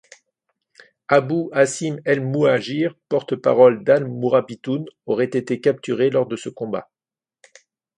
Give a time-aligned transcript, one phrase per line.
[1.09, 6.89] Abou Aassim El-Mouhajir, porte-parole d'Al-Mourabitoune, aurait été capturé lors de ce combat.